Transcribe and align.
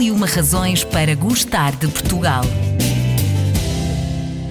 E 0.00 0.10
uma 0.10 0.26
razões 0.26 0.82
para 0.82 1.14
gostar 1.14 1.76
de 1.76 1.86
Portugal. 1.86 2.42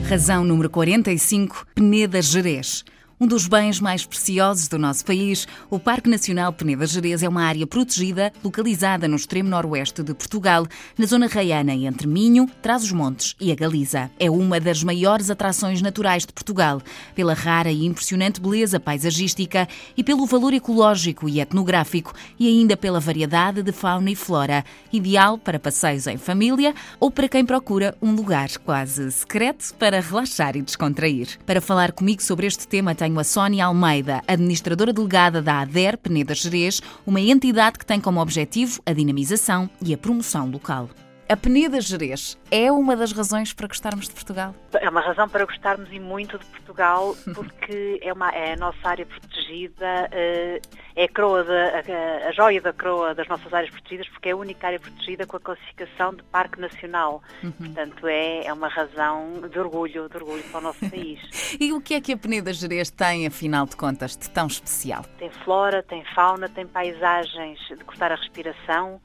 Razão 0.08 0.46
número 0.46 0.70
45, 0.70 1.66
Peneda 1.74 2.22
Gerês. 2.22 2.86
Um 3.22 3.28
dos 3.28 3.50
bens 3.50 3.82
mais 3.82 4.06
preciosos 4.06 4.70
do 4.70 4.80
nosso 4.80 5.04
país, 5.04 5.46
o 5.70 5.78
Parque 5.78 6.10
Nacional 6.10 6.54
Peneda 6.54 6.88
Gerês 6.88 7.22
é 7.22 7.28
uma 7.28 7.44
área 7.44 7.68
protegida 7.68 8.32
localizada 8.42 9.10
no 9.10 9.18
extremo 9.18 9.50
noroeste 9.50 10.02
de 10.02 10.14
Portugal, 10.14 10.66
na 10.98 11.06
zona 11.06 11.28
raiana 11.28 11.74
entre 11.74 12.08
Minho, 12.08 12.50
Trás-os-Montes 12.62 13.36
e 13.38 13.52
a 13.52 13.56
Galiza. 13.56 14.10
É 14.18 14.32
uma 14.32 14.58
das 14.58 14.86
maiores 14.86 15.30
atrações 15.30 15.82
naturais 15.82 16.26
de 16.26 16.32
Portugal, 16.32 16.82
pela 17.14 17.34
rara 17.34 17.70
e 17.70 17.86
impressionante 17.86 18.40
beleza 18.40 18.80
paisagística 18.80 19.68
e 19.98 20.04
pelo 20.04 20.26
valor 20.26 20.54
ecológico 20.54 21.28
e 21.28 21.42
etnográfico 21.42 22.14
e 22.40 22.48
ainda 22.48 22.78
pela 22.78 23.02
variedade 23.02 23.62
de 23.62 23.74
fauna 23.74 24.12
e 24.12 24.16
flora, 24.16 24.64
ideal 24.94 25.38
para 25.38 25.60
passeios 25.60 26.08
em 26.08 26.16
família 26.18 26.74
ou 27.02 27.12
para 27.12 27.28
quem 27.28 27.46
procura 27.46 27.98
um 28.02 28.16
lugar 28.16 28.48
quase 28.60 29.12
secreto 29.12 29.74
para 29.76 30.00
relaxar 30.00 30.56
e 30.56 30.62
descontrair. 30.62 31.38
Para 31.46 31.60
falar 31.60 31.92
comigo 31.92 32.24
sobre 32.24 32.48
este 32.48 32.66
tema, 32.66 32.96
tenho 32.96 33.09
tenho 33.10 33.20
a 33.20 33.24
Sónia 33.24 33.66
Almeida, 33.66 34.22
administradora 34.28 34.94
delegada 34.94 35.42
da 35.42 35.62
ADER 35.62 35.98
Peneda 35.98 36.36
Gerês, 36.36 36.80
uma 37.08 37.20
entidade 37.20 37.80
que 37.80 37.86
tem 37.86 38.00
como 38.00 38.22
objetivo 38.22 38.80
a 38.86 38.94
dinamização 38.94 39.68
e 39.84 39.94
a 39.94 39.98
promoção 39.98 40.48
local. 40.50 40.88
A 41.32 41.38
Peneda 41.38 41.80
Gerês 41.80 42.40
é 42.50 42.72
uma 42.72 42.96
das 42.96 43.12
razões 43.12 43.54
para 43.54 43.68
gostarmos 43.68 44.08
de 44.08 44.16
Portugal? 44.16 44.56
É 44.74 44.90
uma 44.90 45.00
razão 45.00 45.30
para 45.30 45.46
gostarmos 45.46 45.88
e 45.92 46.00
muito 46.00 46.40
de 46.40 46.46
Portugal, 46.46 47.16
porque 47.36 48.00
é, 48.02 48.12
uma, 48.12 48.32
é 48.32 48.54
a 48.54 48.56
nossa 48.56 48.80
área 48.84 49.06
protegida, 49.06 50.10
eh, 50.12 50.60
é 50.96 51.04
a, 51.04 51.08
croa 51.08 51.46
a, 51.46 52.30
a, 52.30 52.32
joia 52.32 52.60
da 52.60 52.74
croa 52.74 53.14
das 53.14 53.28
nossas 53.28 53.54
áreas 53.54 53.70
protegidas, 53.70 54.10
porque 54.10 54.30
é 54.30 54.32
a 54.32 54.36
única 54.36 54.66
área 54.66 54.80
protegida 54.80 55.28
com 55.28 55.38
a 55.38 55.40
classificação 55.40 56.16
de 56.16 56.24
Parque 56.24 56.60
Nacional. 56.60 57.22
Uhum. 57.44 57.52
Portanto, 57.52 58.08
é, 58.08 58.46
é 58.48 58.52
uma 58.52 58.68
razão 58.68 59.48
de 59.48 59.60
orgulho, 59.60 60.10
de 60.10 60.18
orgulho 60.18 60.44
para 60.46 60.58
o 60.58 60.64
nosso 60.64 60.80
país. 60.90 61.20
e 61.60 61.72
o 61.72 61.80
que 61.80 61.94
é 61.94 62.02
que 62.02 62.12
a 62.12 62.18
Peneda 62.18 62.52
Gerês 62.52 62.90
tem, 62.90 63.28
afinal 63.28 63.68
de 63.68 63.76
contas, 63.76 64.18
de 64.18 64.28
tão 64.32 64.48
especial? 64.48 65.06
Tem 65.20 65.30
flora, 65.30 65.84
tem 65.84 66.04
fauna, 66.16 66.50
tem 66.50 66.66
paisagens 66.66 67.60
de 67.68 67.86
cortar 67.86 68.12
a 68.12 68.16
respiração, 68.16 69.00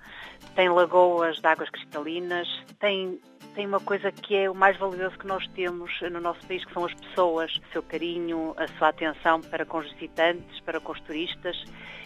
tem 0.55 0.69
lagoas 0.69 1.39
de 1.39 1.47
águas 1.47 1.69
cristalinas, 1.69 2.14
tem, 2.79 3.21
tem 3.55 3.67
uma 3.67 3.81
coisa 3.81 4.11
que 4.11 4.35
é 4.37 4.51
o 4.51 4.55
mais 4.55 4.77
valioso 4.79 5.19
que 5.19 5.27
nós 5.27 5.47
temos 5.49 5.91
no 6.03 6.21
nosso 6.21 6.47
país, 6.47 6.65
que 6.65 6.73
são 6.73 6.85
as 6.85 6.95
pessoas, 6.95 7.57
o 7.57 7.73
seu 7.73 7.83
carinho, 7.83 8.55
a 8.57 8.67
sua 8.79 8.89
atenção 8.89 9.41
para 9.41 9.65
com 9.65 9.79
os 9.79 9.93
visitantes, 9.93 10.61
para 10.61 10.81
com 10.81 10.93
os 10.93 11.01
turistas 11.01 11.63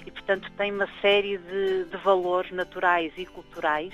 e, 0.06 0.10
portanto, 0.10 0.50
tem 0.56 0.72
uma 0.72 0.88
série 1.00 1.38
de, 1.38 1.84
de 1.84 1.96
valores 1.98 2.50
naturais 2.52 3.12
e 3.16 3.26
culturais 3.26 3.92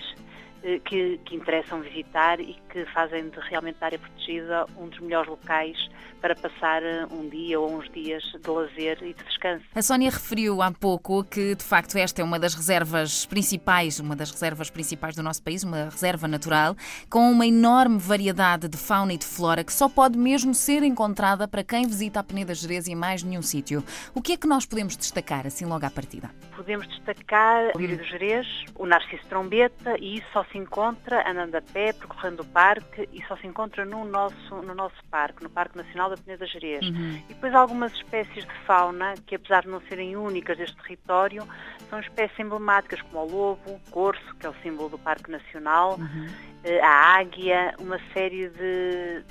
que, 0.84 1.19
que, 1.19 1.37
interessam 1.37 1.81
visitar 1.83 2.41
e 2.41 2.57
que 2.70 2.87
fazem 2.87 3.29
de 3.29 3.39
realmente 3.41 3.79
da 3.79 3.87
área 3.87 3.98
protegida 3.98 4.67
um 4.79 4.89
dos 4.89 4.98
melhores 5.01 5.29
locais 5.29 5.77
para 6.21 6.34
passar 6.34 6.83
eh, 6.83 7.06
um 7.11 7.29
dia 7.29 7.61
ou 7.61 7.71
uns 7.71 7.91
dias 7.93 8.23
de 8.23 8.51
lazer 8.51 8.97
e 9.03 9.12
de 9.12 9.25
descanso. 9.25 9.62
A 9.75 9.83
Sónia 9.83 10.11
referiu 10.11 10.62
há 10.62 10.73
pouco 10.73 11.23
que, 11.23 11.55
de 11.55 11.62
facto, 11.62 11.97
esta 11.97 12.23
é 12.23 12.25
uma 12.25 12.39
das 12.39 12.55
reservas 12.55 13.27
principais, 13.27 14.01
uma 14.01 14.17
das 14.17 14.31
reservas 14.31 14.71
principais 14.71 15.15
do 15.15 15.23
nosso 15.23 15.43
país, 15.43 15.62
uma 15.65 15.84
reserva 15.84 16.27
natural, 16.27 16.75
com 17.11 17.31
uma 17.31 17.47
enorme 17.47 17.99
variedade 17.99 18.69
de 18.69 18.78
fauna 18.78 19.12
e 19.12 19.19
de 19.19 19.27
flora 19.27 19.62
que 19.62 19.73
só 19.73 19.87
pode 19.87 20.19
mesmo 20.19 20.55
ser 20.55 20.83
encontrada 20.83 21.47
para 21.47 21.62
quem 21.62 21.87
visita 21.87 22.21
a 22.21 22.23
Peneda 22.23 22.55
Gerês 22.55 22.87
e 22.87 22.93
em 22.93 22.97
mais 22.97 23.23
nenhum 23.23 23.43
sítio. 23.43 23.84
O 24.15 24.23
que 24.23 24.33
é 24.33 24.37
que 24.39 24.47
nós 24.47 24.65
podemos 24.65 24.97
destacar, 24.97 25.47
assim 25.47 25.67
logo 25.67 25.84
à 25.84 25.91
partida? 25.91 26.31
Podemos 26.56 26.89
destacar 26.89 27.71
o 27.75 27.78
Lírio 27.78 27.99
do 27.99 28.05
Gerês, 28.05 28.47
o 28.77 28.87
Narciso 28.87 29.27
Trombeta, 29.28 29.97
e 30.01 30.17
isso 30.17 30.27
só 30.33 30.43
se 30.45 30.53
encontra 30.58 31.28
andando 31.28 31.55
a 31.55 31.62
pé, 31.62 31.92
percorrendo 31.92 32.42
o 32.42 32.47
parque, 32.47 33.08
e 33.12 33.22
só 33.27 33.36
se 33.36 33.47
encontra 33.47 33.84
no 33.84 34.05
nosso, 34.05 34.56
no 34.56 34.74
nosso 34.74 35.02
parque, 35.10 35.42
no 35.42 35.50
Parque 35.50 35.77
Nacional 35.77 36.10
da 36.10 36.16
Peneda 36.16 36.47
Gerês. 36.47 36.87
Uhum. 36.87 37.22
E 37.28 37.34
depois 37.34 37.54
algumas 37.54 37.92
espécies 37.92 38.44
de 38.44 38.54
fauna, 38.66 39.14
que 39.26 39.34
apesar 39.34 39.62
de 39.62 39.69
não 39.69 39.81
serem 39.82 40.16
únicas 40.16 40.56
deste 40.56 40.76
território, 40.82 41.47
são 41.91 42.00
espécies 42.00 42.38
emblemáticas 42.38 43.03
como 43.03 43.25
o 43.25 43.31
lobo, 43.31 43.70
o 43.70 43.91
corso, 43.91 44.34
que 44.37 44.47
é 44.47 44.50
o 44.50 44.54
símbolo 44.62 44.91
do 44.91 44.98
Parque 44.98 45.31
Nacional, 45.31 45.97
uhum. 45.98 46.26
Eh, 46.64 46.81
a 46.81 47.19
águia, 47.19 47.75
uma 47.78 48.00
série 48.14 48.48
de, 48.48 49.22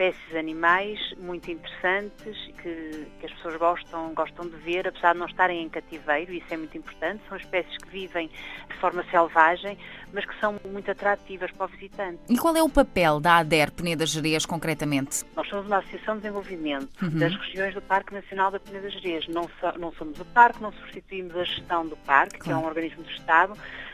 espécies 0.00 0.34
animais 0.34 0.98
muito 1.18 1.50
interessantes 1.50 2.36
que, 2.62 3.06
que, 3.20 3.26
as 3.26 3.32
pessoas 3.34 3.56
gostam, 3.56 4.14
gostam 4.14 4.48
de 4.48 4.56
ver, 4.56 4.88
apesar 4.88 5.12
de 5.12 5.18
não 5.18 5.26
estarem 5.26 5.62
em 5.62 5.68
cativeiro, 5.68 6.32
isso 6.32 6.46
é 6.50 6.56
muito 6.56 6.76
importante. 6.76 7.20
São 7.28 7.36
espécies 7.36 7.76
que 7.76 7.88
vivem 7.90 8.28
de 8.28 8.76
forma 8.80 9.04
selvagem, 9.10 9.76
mas 10.12 10.24
que 10.24 10.38
são 10.40 10.58
muito 10.64 10.90
atrativas 10.90 11.50
para 11.52 11.66
o 11.66 11.68
visitante. 11.68 12.18
E 12.28 12.38
qual 12.38 12.56
é 12.56 12.62
o 12.62 12.68
papel 12.68 13.20
da 13.20 13.38
ADER 13.38 13.70
Peneda 13.72 14.06
Gerês, 14.06 14.46
concretamente? 14.46 15.24
Nós 15.36 15.46
somos 15.48 15.66
uma 15.66 15.78
associação 15.78 16.14
de 16.16 16.22
desenvolvimento 16.22 16.88
uhum. 17.02 17.18
das 17.18 17.34
regiões 17.36 17.74
do 17.74 17.82
Parque 17.82 18.14
Nacional 18.14 18.50
da 18.50 18.58
Peneda 18.58 18.88
Gerês. 18.90 19.28
Não, 19.28 19.44
so, 19.44 19.78
não 19.78 19.92
somos 19.92 20.18
o 20.18 20.24
parque, 20.26 20.62
não 20.62 20.72
substituímos 20.72 21.36
a 21.36 21.44
gestão 21.44 21.86
do 21.86 21.96
parque, 21.98 22.38
claro. 22.38 22.44
que 22.44 22.50
é 22.50 22.56
um 22.56 22.66
organismo 22.66 23.02
do 23.02 23.10
Estado, 23.10 23.52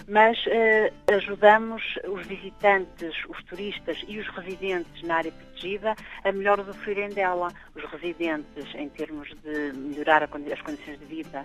mas 0.08 0.38
uh, 0.46 1.14
ajudamos 1.14 1.82
os 2.08 2.24
visitantes, 2.26 3.12
os 3.28 3.42
turistas 3.44 4.04
e 4.06 4.18
os 4.18 4.28
residentes 4.28 5.02
na 5.02 5.16
área 5.16 5.32
protegida 5.56 5.96
a 6.22 6.32
melhor 6.32 6.60
usufruírem 6.60 7.08
dela. 7.10 7.48
Os 7.74 7.82
residentes, 7.90 8.74
em 8.74 8.88
termos 8.88 9.28
de 9.42 9.72
melhorar 9.72 10.22
as 10.22 10.30
condições 10.30 10.98
de 10.98 11.04
vida 11.04 11.44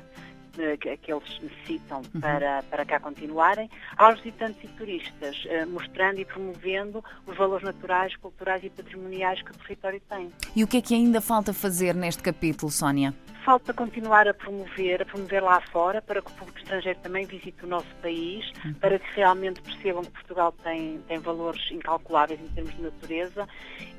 que, 0.79 0.97
que 0.97 1.13
eles 1.13 1.39
necessitam 1.41 2.01
uhum. 2.13 2.21
para, 2.21 2.61
para 2.63 2.85
cá 2.85 2.99
continuarem, 2.99 3.69
aos 3.97 4.19
visitantes 4.19 4.61
e 4.63 4.67
turistas, 4.69 5.43
eh, 5.47 5.65
mostrando 5.65 6.19
e 6.19 6.25
promovendo 6.25 7.03
os 7.25 7.37
valores 7.37 7.63
naturais, 7.63 8.15
culturais 8.17 8.61
e 8.63 8.69
patrimoniais 8.69 9.41
que 9.41 9.51
o 9.51 9.53
território 9.53 10.01
tem. 10.09 10.29
E 10.53 10.61
o 10.61 10.67
que 10.67 10.77
é 10.77 10.81
que 10.81 10.93
ainda 10.93 11.21
falta 11.21 11.53
fazer 11.53 11.95
neste 11.95 12.21
capítulo, 12.21 12.69
Sónia? 12.69 13.13
Falta 13.43 13.73
continuar 13.73 14.27
a 14.27 14.33
promover, 14.33 15.01
a 15.01 15.05
promover 15.05 15.43
lá 15.43 15.61
fora, 15.61 16.01
para 16.01 16.21
que 16.21 16.31
o 16.31 16.35
público 16.35 16.59
estrangeiro 16.59 16.99
também 16.99 17.25
visite 17.25 17.63
o 17.63 17.67
nosso 17.67 17.93
país, 18.01 18.51
uhum. 18.63 18.73
para 18.75 18.99
que 18.99 19.15
realmente 19.15 19.61
percebam 19.61 20.03
que 20.03 20.11
Portugal 20.11 20.53
tem, 20.63 20.99
tem 21.07 21.19
valores 21.19 21.71
incalculáveis 21.71 22.39
em 22.39 22.47
termos 22.49 22.75
de 22.75 22.81
natureza 22.81 23.47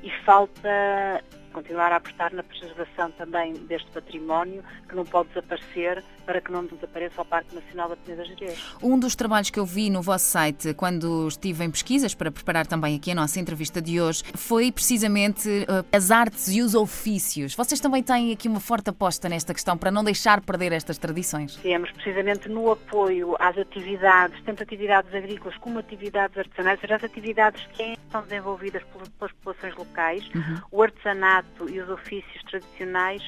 e 0.01 0.11
falta 0.25 1.23
continuar 1.53 1.91
a 1.91 1.97
apostar 1.97 2.33
na 2.33 2.43
preservação 2.43 3.11
também 3.11 3.53
deste 3.53 3.89
património 3.91 4.63
que 4.89 4.95
não 4.95 5.05
pode 5.05 5.29
desaparecer 5.29 6.03
para 6.25 6.41
que 6.41 6.51
não 6.51 6.65
desapareça 6.65 7.21
o 7.21 7.25
Parque 7.25 7.53
Nacional 7.53 7.89
da 7.89 7.95
Peneda 7.97 8.25
Gerês. 8.25 8.75
Um 8.81 8.97
dos 8.97 9.15
trabalhos 9.15 9.49
que 9.49 9.59
eu 9.59 9.65
vi 9.65 9.89
no 9.89 10.01
vosso 10.01 10.25
site 10.25 10.73
quando 10.73 11.27
estive 11.27 11.63
em 11.63 11.71
pesquisas 11.71 12.15
para 12.15 12.31
preparar 12.31 12.65
também 12.65 12.95
aqui 12.95 13.11
a 13.11 13.15
nossa 13.15 13.39
entrevista 13.39 13.81
de 13.81 14.01
hoje 14.01 14.23
foi 14.35 14.71
precisamente 14.71 15.47
uh, 15.49 15.85
as 15.91 16.11
artes 16.11 16.47
e 16.49 16.61
os 16.61 16.75
ofícios. 16.75 17.55
Vocês 17.55 17.79
também 17.79 18.01
têm 18.01 18.31
aqui 18.31 18.47
uma 18.47 18.59
forte 18.59 18.89
aposta 18.89 19.29
nesta 19.29 19.53
questão 19.53 19.77
para 19.77 19.91
não 19.91 20.03
deixar 20.03 20.41
perder 20.41 20.71
estas 20.71 20.97
tradições. 20.97 21.57
Temos 21.57 21.91
precisamente 21.91 22.49
no 22.49 22.71
apoio 22.71 23.35
às 23.39 23.57
atividades, 23.57 24.41
tanto 24.43 24.63
atividades 24.63 25.13
agrícolas 25.13 25.57
como 25.57 25.79
atividades 25.79 26.37
artesanais, 26.37 26.79
as 26.83 27.03
atividades 27.03 27.65
que 27.73 27.97
são 28.11 28.21
desenvolvidas 28.23 28.83
pelas 28.83 29.31
populações 29.33 29.75
locais, 29.75 30.29
uhum. 30.33 30.57
o 30.71 30.83
artesanato 30.83 31.42
e 31.69 31.79
os 31.79 31.89
ofícios 31.89 32.43
tradicionais 32.43 33.21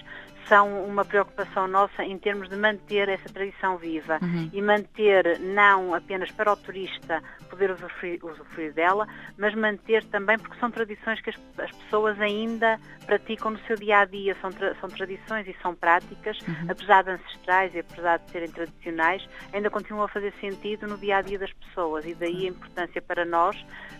são 0.47 0.83
uma 0.85 1.03
preocupação 1.03 1.67
nossa 1.67 2.03
em 2.03 2.17
termos 2.17 2.49
de 2.49 2.55
manter 2.55 3.09
essa 3.09 3.27
tradição 3.29 3.77
viva 3.77 4.19
uhum. 4.21 4.49
e 4.53 4.61
manter 4.61 5.39
não 5.39 5.93
apenas 5.93 6.31
para 6.31 6.51
o 6.51 6.55
turista 6.55 7.21
poder 7.49 7.71
usufruir, 7.71 8.19
usufruir 8.23 8.73
dela, 8.73 9.07
mas 9.37 9.55
manter 9.55 10.03
também, 10.05 10.37
porque 10.37 10.59
são 10.59 10.69
tradições 10.69 11.21
que 11.21 11.29
as, 11.29 11.39
as, 11.57 11.71
pessoas 11.71 12.19
ainda 12.19 12.79
praticam 13.05 13.51
no 13.51 13.59
seu 13.59 13.75
dia 13.75 13.99
a 13.99 14.05
dia, 14.05 14.35
são, 14.41 14.51
tra, 14.51 14.75
são 14.75 14.89
tradições 14.89 15.47
e 15.47 15.55
são 15.61 15.73
práticas, 15.73 16.39
uhum. 16.41 16.67
apesar 16.69 17.03
de 17.03 17.11
ancestrais 17.11 17.73
e 17.73 17.79
apesar 17.79 18.17
de 18.17 18.31
serem 18.31 18.49
tradicionais, 18.49 19.27
ainda 19.53 19.69
continuam 19.69 20.05
a 20.05 20.07
fazer 20.09 20.33
sentido 20.41 20.87
no 20.87 20.97
dia 20.97 21.17
a 21.17 21.21
dia 21.21 21.39
das 21.39 21.53
pessoas 21.53 22.05
e 22.05 22.13
daí 22.13 22.45
a 22.45 22.49
importância 22.49 23.01
para 23.01 23.25
nós 23.25 23.55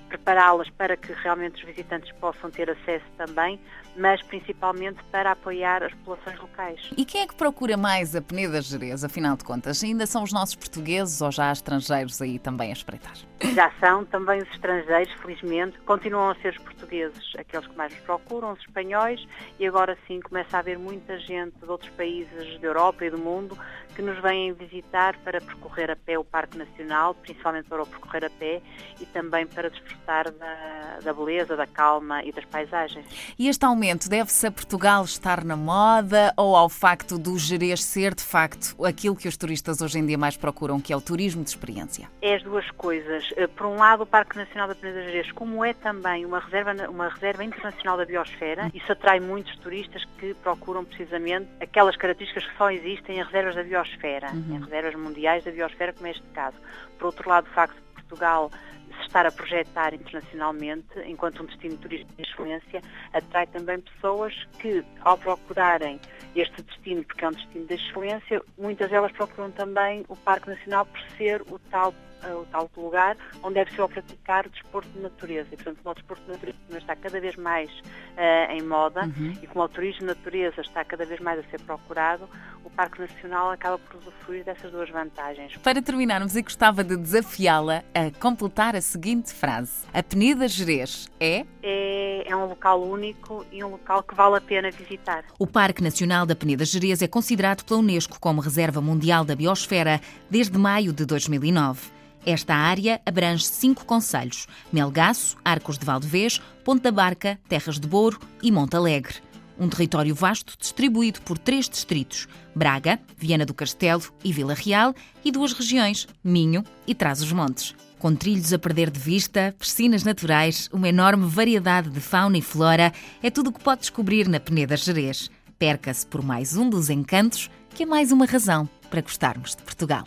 prepará-las 0.10 0.70
para 0.70 0.96
que 0.96 1.12
realmente 1.14 1.56
os 1.56 1.64
visitantes 1.64 2.12
possam 2.14 2.50
ter 2.52 2.70
acesso 2.70 3.06
também, 3.18 3.60
mas 3.98 4.22
principalmente 4.24 5.04
para 5.12 5.32
apoiar 5.32 5.84
as 5.84 5.94
populações 5.94 6.35
locais. 6.40 6.80
E 6.96 7.06
quem 7.06 7.22
é 7.22 7.28
que 7.28 7.36
procura 7.36 7.78
mais 7.78 8.16
a 8.16 8.22
Peneda 8.22 8.62
Jerez, 8.62 9.04
afinal 9.04 9.36
de 9.36 9.44
contas? 9.44 9.84
Ainda 9.84 10.06
são 10.06 10.24
os 10.24 10.32
nossos 10.32 10.56
portugueses 10.56 11.22
ou 11.22 11.32
já 11.32 11.50
há 11.50 11.54
estrangeiros 11.54 12.22
aí 12.22 12.40
também 12.40 12.70
a 12.70 12.74
espreitar? 12.74 13.14
Já 13.42 13.72
são 13.80 14.06
também 14.06 14.42
os 14.42 14.50
estrangeiros, 14.52 15.14
felizmente. 15.22 15.78
Continuam 15.80 16.30
a 16.30 16.36
ser 16.36 16.54
os 16.54 16.58
portugueses 16.58 17.34
aqueles 17.38 17.68
que 17.68 17.76
mais 17.76 17.94
nos 17.94 18.02
procuram, 18.02 18.54
os 18.54 18.60
espanhóis, 18.60 19.26
e 19.60 19.68
agora 19.68 19.98
sim 20.08 20.20
começa 20.20 20.58
a 20.58 20.60
haver 20.60 20.78
muita 20.78 21.18
gente 21.20 21.58
de 21.58 21.70
outros 21.70 21.90
países 21.92 22.60
da 22.60 22.68
Europa 22.68 23.06
e 23.06 23.10
do 23.10 23.18
mundo 23.18 23.58
que 23.96 24.02
nos 24.02 24.22
vêm 24.22 24.52
visitar 24.52 25.18
para 25.20 25.40
percorrer 25.40 25.90
a 25.90 25.96
pé 25.96 26.20
o 26.20 26.24
Parque 26.24 26.58
Nacional, 26.58 27.16
principalmente 27.16 27.70
para 27.70 27.82
o 27.82 27.86
percorrer 27.86 28.26
a 28.26 28.30
pé 28.30 28.62
e 29.00 29.06
também 29.06 29.48
para 29.48 29.70
desfrutar 29.70 30.30
da, 30.32 31.00
da 31.02 31.14
beleza, 31.14 31.56
da 31.56 31.66
calma 31.66 32.22
e 32.24 32.32
das 32.32 32.44
paisagens. 32.46 33.06
E 33.40 33.48
este 33.48 33.66
aumento 33.66 34.10
deve-se 34.10 34.48
a 34.48 34.52
Portugal 34.52 35.06
estar 35.06 35.46
na 35.46 35.56
moda 35.56 36.34
ou 36.36 36.56
ao 36.58 36.68
facto 36.68 37.18
do 37.18 37.38
Jerez 37.38 37.84
ser, 37.84 38.14
de 38.14 38.24
facto, 38.24 38.76
aquilo 38.86 39.16
que 39.16 39.30
os 39.30 39.38
turistas 39.38 39.82
hoje 39.82 39.98
em 39.98 40.06
dia 40.06 40.18
mais 40.18 40.36
procuram, 40.36 40.82
que 40.82 40.92
é 40.92 40.98
o 40.98 41.02
turismo 41.02 41.44
de 41.44 41.50
experiência? 41.50 42.10
É 42.22 42.36
as 42.36 42.44
duas 42.44 42.70
coisas. 42.72 43.25
Mas, 43.26 43.38
eh, 43.38 43.48
por 43.48 43.68
um 43.68 43.76
lado, 43.76 44.04
o 44.04 44.06
Parque 44.06 44.38
Nacional 44.38 44.68
da 44.68 44.76
Peneda 44.76 45.04
Gerês, 45.04 45.32
como 45.32 45.64
é 45.64 45.74
também 45.74 46.26
uma 46.26 46.40
reserva, 46.40 46.74
uma 46.90 47.10
reserva 47.10 47.44
internacional 47.44 47.98
da 47.98 48.06
biosfera, 48.06 48.70
isso 48.74 48.92
atrai 48.92 49.20
muitos 49.20 49.56
turistas 49.58 50.04
que 50.18 50.34
procuram 50.36 50.84
precisamente 50.84 51.48
aquelas 51.60 51.96
características 51.96 52.46
que 52.46 52.58
só 52.58 52.70
existem 52.70 53.20
em 53.20 53.24
reservas 53.24 53.56
da 53.56 53.64
biosfera, 53.64 54.32
uhum. 54.32 54.56
em 54.56 54.60
reservas 54.60 54.96
mundiais 54.96 55.44
da 55.44 55.52
biosfera, 55.52 55.94
como 55.94 56.08
é 56.08 56.12
este 56.12 56.28
caso. 56.34 56.58
Por 56.98 57.08
outro 57.08 57.30
lado, 57.30 57.48
o 57.48 57.54
facto 57.54 57.76
de 57.76 57.94
Portugal 57.94 58.52
se 58.96 59.08
estar 59.08 59.26
a 59.26 59.32
projetar 59.32 59.94
internacionalmente, 59.94 60.88
enquanto 61.06 61.44
um 61.44 61.46
destino 61.46 61.76
turístico 61.78 62.14
de 62.16 62.24
excelência, 62.24 62.82
atrai 63.12 63.46
também 63.48 63.82
pessoas 63.82 64.34
que, 64.60 64.86
ao 65.02 65.18
procurarem 65.18 66.00
este 66.36 66.62
destino, 66.62 67.04
porque 67.04 67.26
é 67.26 67.28
um 67.28 67.32
destino 67.32 67.66
de 67.66 67.74
excelência, 67.74 68.42
muitas 68.58 68.90
delas 68.90 69.12
procuram 69.12 69.52
também 69.52 70.06
o 70.08 70.16
Parque 70.16 70.50
Nacional 70.50 70.86
por 70.86 71.02
ser 71.18 71.42
o 71.42 71.60
tal 71.60 71.94
o 72.34 72.46
tal 72.52 72.70
lugar 72.76 73.18
onde 73.44 73.60
é 73.60 73.66
possível 73.66 73.90
praticar 73.90 74.48
desporto 74.50 74.90
de 74.90 75.00
natureza. 75.00 75.48
E, 75.52 75.56
portanto, 75.56 75.80
como 75.84 75.92
o 75.92 75.96
desporto 75.96 76.24
de 76.24 76.32
natureza 76.32 76.78
está 76.78 76.96
cada 76.96 77.20
vez 77.20 77.36
mais 77.36 77.70
uh, 77.70 78.52
em 78.52 78.62
moda 78.62 79.04
uhum. 79.06 79.34
e 79.42 79.48
como 79.48 79.64
o 79.64 79.70
turismo 79.70 80.02
de 80.02 80.08
natureza 80.08 80.62
está 80.62 80.84
cada 80.84 81.06
vez 81.06 81.20
mais 81.20 81.40
a 81.40 81.44
ser 81.44 81.62
procurado, 81.62 82.30
o 82.64 82.70
Parque 82.70 83.00
Nacional 83.00 83.52
acaba 83.52 83.78
por 83.78 83.98
usufruir 83.98 84.44
dessas 84.44 84.72
duas 84.72 84.90
vantagens. 84.90 85.56
Para 85.58 85.82
terminarmos, 85.82 86.36
eu 86.36 86.44
gostava 86.44 86.84
de 86.84 86.98
desafiá-la 86.98 87.84
a 87.94 88.20
completar 88.20 88.76
a 88.76 88.82
seguinte 88.82 89.32
frase. 89.34 89.86
A 89.94 90.02
Penida 90.02 90.48
Gerês 90.48 91.08
é? 91.20 91.46
é? 91.62 92.24
É 92.28 92.36
um 92.36 92.46
local 92.46 92.82
único 92.82 93.46
e 93.52 93.64
um 93.64 93.70
local 93.70 94.02
que 94.02 94.16
vale 94.16 94.38
a 94.38 94.42
pena 94.42 94.72
visitar. 94.72 95.26
O 95.38 95.46
Parque 95.46 95.84
Nacional 95.84 96.26
da 96.26 96.36
Peneda 96.36 96.66
Gerês 96.66 97.02
é 97.02 97.08
considerado 97.08 97.64
pela 97.64 97.80
Unesco 97.80 98.20
como 98.20 98.42
Reserva 98.42 98.82
Mundial 98.82 99.24
da 99.24 99.36
Biosfera 99.36 100.02
desde 100.30 100.58
maio 100.58 100.92
de 100.92 101.06
2009. 101.06 101.95
Esta 102.26 102.56
área 102.56 103.00
abrange 103.06 103.46
cinco 103.46 103.86
conselhos: 103.86 104.48
Melgaço, 104.74 105.38
Arcos 105.46 105.78
de 105.78 105.86
Valdevez, 105.86 106.42
Ponte 106.64 106.82
da 106.82 106.92
Barca, 106.92 107.40
Terras 107.48 107.80
de 107.80 107.88
Boro 107.88 108.20
e 108.42 108.52
Monte 108.52 108.76
Alegre. 108.76 109.16
Um 109.58 109.70
território 109.70 110.14
vasto 110.14 110.58
distribuído 110.60 111.22
por 111.22 111.38
três 111.38 111.70
distritos: 111.70 112.28
Braga, 112.56 113.00
Viana 113.16 113.46
do 113.46 113.54
Castelo 113.54 114.04
e 114.24 114.34
Vila 114.34 114.56
Real, 114.56 114.94
e 115.24 115.32
duas 115.32 115.54
regiões, 115.54 116.08
Minho 116.24 116.64
e 116.88 116.96
Trás-os-Montes. 116.96 117.76
Com 118.00 118.16
trilhos 118.16 118.52
a 118.52 118.60
perder 118.60 118.90
de 118.90 119.00
vista, 119.00 119.56
piscinas 119.58 120.04
naturais, 120.04 120.70
uma 120.74 120.90
enorme 120.90 121.28
variedade 121.28 121.90
de 121.90 122.00
fauna 122.00 122.38
e 122.38 122.42
flora, 122.42 122.92
é 123.24 123.30
tudo 123.30 123.50
o 123.50 123.54
que 123.54 123.64
pode 123.64 123.82
descobrir 123.82 124.28
na 124.28 124.40
Peneda 124.40 124.76
Jerez. 124.76 125.30
Perca-se 125.58 126.06
por 126.06 126.22
mais 126.22 126.58
um 126.58 126.70
dos 126.70 126.90
encantos, 126.90 127.50
que 127.74 127.84
é 127.84 127.86
mais 127.86 128.12
uma 128.12 128.26
razão 128.26 128.68
para 128.90 129.02
gostarmos 129.02 129.56
de 129.56 129.64
Portugal. 129.64 130.06